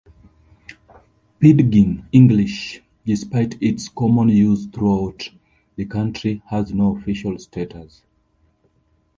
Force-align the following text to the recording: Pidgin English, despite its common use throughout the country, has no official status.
Pidgin 1.39 2.07
English, 2.11 2.81
despite 3.05 3.61
its 3.61 3.87
common 3.87 4.29
use 4.29 4.65
throughout 4.65 5.29
the 5.75 5.85
country, 5.85 6.41
has 6.47 6.73
no 6.73 6.97
official 6.97 7.37
status. 7.37 8.01